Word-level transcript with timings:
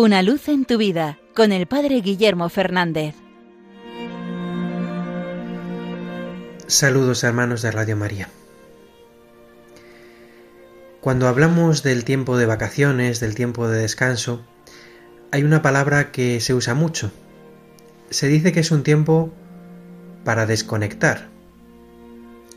Una 0.00 0.22
luz 0.22 0.46
en 0.46 0.64
tu 0.64 0.78
vida 0.78 1.18
con 1.34 1.50
el 1.50 1.66
Padre 1.66 2.00
Guillermo 2.00 2.48
Fernández. 2.48 3.16
Saludos 6.68 7.24
hermanos 7.24 7.62
de 7.62 7.72
Radio 7.72 7.96
María. 7.96 8.28
Cuando 11.00 11.26
hablamos 11.26 11.82
del 11.82 12.04
tiempo 12.04 12.36
de 12.36 12.46
vacaciones, 12.46 13.18
del 13.18 13.34
tiempo 13.34 13.66
de 13.66 13.80
descanso, 13.80 14.40
hay 15.32 15.42
una 15.42 15.62
palabra 15.62 16.12
que 16.12 16.38
se 16.38 16.54
usa 16.54 16.74
mucho. 16.74 17.10
Se 18.08 18.28
dice 18.28 18.52
que 18.52 18.60
es 18.60 18.70
un 18.70 18.84
tiempo 18.84 19.32
para 20.22 20.46
desconectar. 20.46 21.26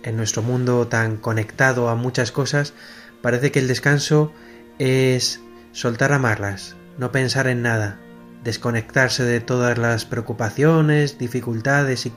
En 0.03 0.15
nuestro 0.15 0.43
mundo 0.43 0.87
tan 0.87 1.17
conectado 1.17 1.89
a 1.89 1.95
muchas 1.95 2.31
cosas, 2.31 2.75
parece 3.23 3.51
que 3.51 3.57
el 3.57 3.67
descanso 3.67 4.31
es 4.77 5.41
soltar 5.71 6.13
amarlas, 6.13 6.75
no 6.97 7.11
pensar 7.11 7.47
en 7.47 7.61
nada, 7.61 7.99
desconectarse 8.43 9.23
de 9.23 9.39
todas 9.39 9.77
las 9.77 10.05
preocupaciones, 10.05 11.17
dificultades 11.17 12.05
y... 12.05 12.13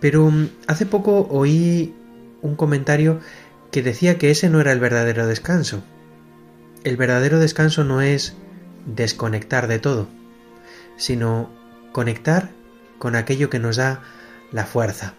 Pero 0.00 0.30
mm, 0.30 0.48
hace 0.66 0.86
poco 0.86 1.26
oí 1.30 1.94
un 2.42 2.56
comentario 2.56 3.20
que 3.70 3.82
decía 3.82 4.18
que 4.18 4.30
ese 4.30 4.50
no 4.50 4.60
era 4.60 4.72
el 4.72 4.80
verdadero 4.80 5.26
descanso. 5.26 5.82
El 6.84 6.96
verdadero 6.96 7.38
descanso 7.38 7.84
no 7.84 8.02
es 8.02 8.36
desconectar 8.86 9.66
de 9.66 9.78
todo, 9.78 10.08
sino 10.96 11.50
conectar 11.92 12.50
con 12.98 13.16
aquello 13.16 13.50
que 13.50 13.58
nos 13.58 13.76
da 13.76 14.02
la 14.52 14.64
fuerza. 14.66 15.14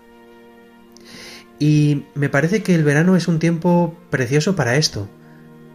Y 1.59 2.05
me 2.15 2.29
parece 2.29 2.63
que 2.63 2.75
el 2.75 2.83
verano 2.83 3.15
es 3.15 3.27
un 3.27 3.39
tiempo 3.39 3.97
precioso 4.09 4.55
para 4.55 4.75
esto, 4.75 5.07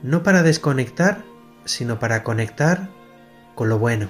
no 0.02 0.22
para 0.22 0.42
desconectar, 0.42 1.24
sino 1.64 1.98
para 1.98 2.22
conectar 2.22 2.88
con 3.54 3.68
lo 3.68 3.78
bueno, 3.78 4.08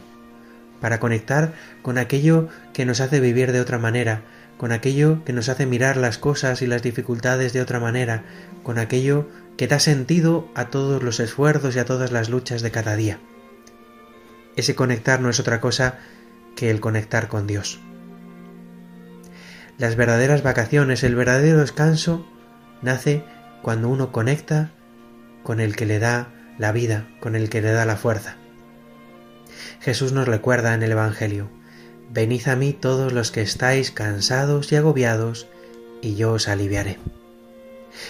para 0.80 1.00
conectar 1.00 1.52
con 1.82 1.98
aquello 1.98 2.48
que 2.72 2.84
nos 2.84 3.00
hace 3.00 3.20
vivir 3.20 3.52
de 3.52 3.60
otra 3.60 3.78
manera, 3.78 4.22
con 4.56 4.72
aquello 4.72 5.24
que 5.24 5.32
nos 5.32 5.48
hace 5.48 5.66
mirar 5.66 5.96
las 5.96 6.18
cosas 6.18 6.62
y 6.62 6.66
las 6.66 6.82
dificultades 6.82 7.52
de 7.52 7.60
otra 7.60 7.80
manera, 7.80 8.24
con 8.62 8.78
aquello 8.78 9.28
que 9.56 9.68
da 9.68 9.78
sentido 9.78 10.48
a 10.54 10.66
todos 10.66 11.02
los 11.02 11.20
esfuerzos 11.20 11.76
y 11.76 11.78
a 11.78 11.84
todas 11.84 12.12
las 12.12 12.28
luchas 12.28 12.62
de 12.62 12.70
cada 12.70 12.96
día. 12.96 13.18
Ese 14.56 14.74
conectar 14.74 15.20
no 15.20 15.30
es 15.30 15.40
otra 15.40 15.60
cosa 15.60 15.98
que 16.56 16.70
el 16.70 16.80
conectar 16.80 17.28
con 17.28 17.46
Dios. 17.46 17.80
Las 19.78 19.96
verdaderas 19.96 20.42
vacaciones, 20.42 21.04
el 21.04 21.14
verdadero 21.14 21.60
descanso, 21.60 22.26
nace 22.82 23.24
cuando 23.62 23.88
uno 23.88 24.12
conecta 24.12 24.72
con 25.42 25.60
el 25.60 25.74
que 25.76 25.86
le 25.86 25.98
da 25.98 26.28
la 26.60 26.72
vida, 26.72 27.08
con 27.20 27.34
el 27.34 27.48
que 27.48 27.62
le 27.62 27.72
da 27.72 27.86
la 27.86 27.96
fuerza. 27.96 28.36
Jesús 29.80 30.12
nos 30.12 30.28
recuerda 30.28 30.74
en 30.74 30.82
el 30.82 30.92
Evangelio, 30.92 31.50
Venid 32.12 32.48
a 32.48 32.56
mí 32.56 32.72
todos 32.72 33.12
los 33.12 33.30
que 33.30 33.40
estáis 33.40 33.90
cansados 33.90 34.70
y 34.70 34.76
agobiados, 34.76 35.46
y 36.02 36.16
yo 36.16 36.32
os 36.32 36.48
aliviaré. 36.48 36.98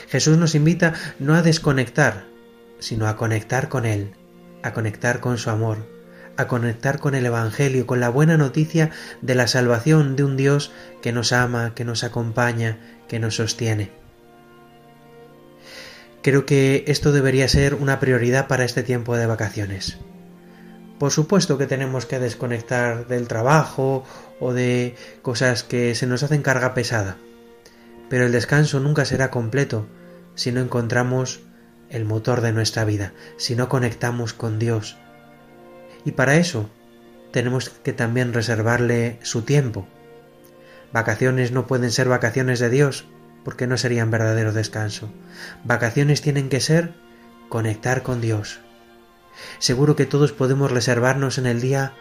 Jesús 0.08 0.36
nos 0.36 0.54
invita 0.54 0.94
no 1.18 1.34
a 1.34 1.42
desconectar, 1.42 2.24
sino 2.80 3.06
a 3.06 3.16
conectar 3.16 3.68
con 3.68 3.86
Él, 3.86 4.14
a 4.62 4.72
conectar 4.72 5.20
con 5.20 5.38
su 5.38 5.50
amor, 5.50 5.86
a 6.36 6.48
conectar 6.48 6.98
con 6.98 7.14
el 7.14 7.26
Evangelio, 7.26 7.86
con 7.86 8.00
la 8.00 8.08
buena 8.08 8.36
noticia 8.36 8.90
de 9.20 9.34
la 9.36 9.46
salvación 9.46 10.16
de 10.16 10.24
un 10.24 10.36
Dios 10.36 10.72
que 11.02 11.12
nos 11.12 11.32
ama, 11.32 11.72
que 11.74 11.84
nos 11.84 12.02
acompaña, 12.02 12.80
que 13.06 13.20
nos 13.20 13.36
sostiene. 13.36 13.92
Creo 16.22 16.44
que 16.44 16.84
esto 16.86 17.12
debería 17.12 17.48
ser 17.48 17.74
una 17.74 17.98
prioridad 17.98 18.46
para 18.46 18.64
este 18.64 18.82
tiempo 18.82 19.16
de 19.16 19.26
vacaciones. 19.26 19.96
Por 20.98 21.12
supuesto 21.12 21.56
que 21.56 21.66
tenemos 21.66 22.04
que 22.04 22.18
desconectar 22.18 23.06
del 23.06 23.26
trabajo 23.26 24.04
o 24.38 24.52
de 24.52 24.96
cosas 25.22 25.64
que 25.64 25.94
se 25.94 26.06
nos 26.06 26.22
hacen 26.22 26.42
carga 26.42 26.74
pesada, 26.74 27.16
pero 28.10 28.26
el 28.26 28.32
descanso 28.32 28.80
nunca 28.80 29.06
será 29.06 29.30
completo 29.30 29.86
si 30.34 30.52
no 30.52 30.60
encontramos 30.60 31.40
el 31.88 32.04
motor 32.04 32.42
de 32.42 32.52
nuestra 32.52 32.84
vida, 32.84 33.14
si 33.38 33.56
no 33.56 33.70
conectamos 33.70 34.34
con 34.34 34.58
Dios. 34.58 34.98
Y 36.04 36.12
para 36.12 36.36
eso 36.36 36.68
tenemos 37.32 37.70
que 37.70 37.94
también 37.94 38.34
reservarle 38.34 39.18
su 39.22 39.40
tiempo. 39.42 39.88
Vacaciones 40.92 41.50
no 41.50 41.66
pueden 41.66 41.90
ser 41.90 42.08
vacaciones 42.10 42.58
de 42.58 42.68
Dios, 42.68 43.06
porque 43.44 43.66
no 43.66 43.76
serían 43.76 44.10
verdadero 44.10 44.52
descanso. 44.52 45.10
Vacaciones 45.64 46.22
tienen 46.22 46.48
que 46.48 46.60
ser 46.60 46.94
conectar 47.48 48.02
con 48.02 48.20
Dios. 48.20 48.60
Seguro 49.58 49.96
que 49.96 50.06
todos 50.06 50.32
podemos 50.32 50.70
reservarnos 50.70 51.38
en 51.38 51.46
el 51.46 51.60
día 51.60 51.94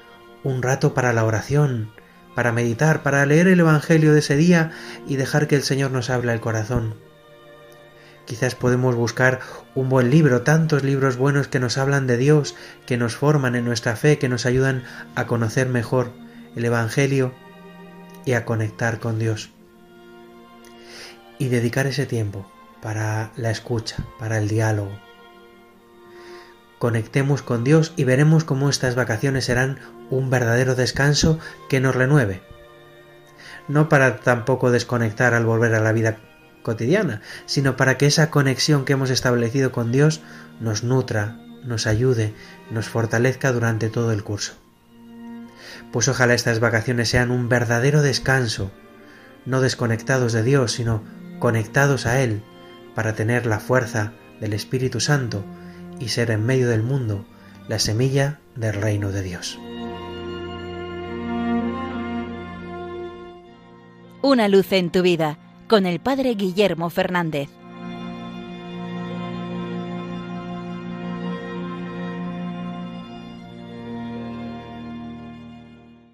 un 0.44 0.62
rato 0.62 0.94
para 0.94 1.14
la 1.14 1.26
oración, 1.26 1.92
para 2.36 2.52
meditar, 2.52 3.04
para 3.04 3.26
leer 3.26 3.48
el 3.48 3.60
Evangelio 3.60 4.14
de 4.14 4.20
ese 4.20 4.36
día 4.36 4.72
y 5.08 5.16
dejar 5.16 5.48
que 5.48 5.56
el 5.56 5.64
Señor 5.64 5.92
nos 5.92 6.10
hable 6.10 6.32
al 6.32 6.42
corazón. 6.42 6.96
Quizás 8.26 8.54
podemos 8.54 8.96
buscar 8.96 9.40
un 9.74 9.90
buen 9.90 10.12
libro, 10.12 10.44
tantos 10.44 10.84
libros 10.84 11.18
buenos 11.18 11.48
que 11.48 11.60
nos 11.60 11.78
hablan 11.80 12.06
de 12.06 12.18
Dios, 12.18 12.56
que 12.86 12.98
nos 12.98 13.16
forman 13.16 13.56
en 13.56 13.66
nuestra 13.66 13.96
fe, 13.96 14.20
que 14.20 14.30
nos 14.30 14.46
ayudan 14.46 14.84
a 15.16 15.26
conocer 15.26 15.68
mejor 15.68 16.12
el 16.56 16.64
Evangelio 16.64 17.34
y 18.26 18.34
a 18.34 18.46
conectar 18.46 19.00
con 19.00 19.18
Dios 19.18 19.50
y 21.40 21.48
dedicar 21.48 21.88
ese 21.88 22.06
tiempo 22.06 22.46
para 22.82 23.32
la 23.36 23.50
escucha, 23.50 23.96
para 24.20 24.38
el 24.38 24.48
diálogo. 24.48 24.92
Conectemos 26.78 27.42
con 27.42 27.64
Dios 27.64 27.94
y 27.98 28.04
veremos 28.04 28.44
cómo 28.44 28.70
estas 28.70 28.96
vacaciones 28.96 29.46
serán 29.46 29.80
un 30.10 30.30
verdadero 30.30 30.76
descanso 30.76 31.40
que 31.68 31.80
nos 31.80 31.96
renueve. 31.96 32.42
No 33.68 33.90
para 33.90 34.22
tampoco 34.22 34.72
desconectar 34.72 35.34
al 35.34 35.46
volver 35.46 35.76
a 35.76 35.82
la 35.82 35.92
vida 35.92 36.20
cotidiana, 36.62 37.22
sino 37.46 37.76
para 37.76 37.98
que 37.98 38.06
esa 38.06 38.30
conexión 38.30 38.86
que 38.86 38.94
hemos 38.94 39.10
establecido 39.10 39.72
con 39.72 39.92
Dios 39.92 40.22
nos 40.60 40.84
nutra, 40.84 41.38
nos 41.64 41.88
ayude, 41.88 42.34
nos 42.72 42.88
fortalezca 42.88 43.52
durante 43.52 43.90
todo 43.90 44.12
el 44.12 44.24
curso. 44.24 44.54
Pues 45.92 46.08
ojalá 46.08 46.34
estas 46.34 46.60
vacaciones 46.60 47.10
sean 47.10 47.32
un 47.32 47.50
verdadero 47.50 48.02
descanso, 48.02 48.72
no 49.46 49.62
desconectados 49.62 50.34
de 50.34 50.44
Dios, 50.44 50.72
sino 50.72 51.04
conectados 51.40 52.06
a 52.06 52.22
Él, 52.22 52.42
para 52.96 53.14
tener 53.14 53.46
la 53.46 53.60
fuerza 53.60 54.14
del 54.40 54.54
Espíritu 54.54 55.00
Santo 55.00 55.44
y 56.00 56.10
ser 56.10 56.32
en 56.32 56.46
medio 56.46 56.70
del 56.70 56.84
mundo 56.84 57.26
la 57.68 57.80
semilla 57.80 58.40
del 58.56 58.74
reino 58.74 59.12
de 59.12 59.22
Dios. 59.22 59.60
Una 64.22 64.48
luz 64.48 64.72
en 64.74 64.92
tu 64.92 65.02
vida 65.02 65.38
con 65.68 65.86
el 65.86 66.00
Padre 66.00 66.36
Guillermo 66.36 66.90
Fernández. 66.90 67.50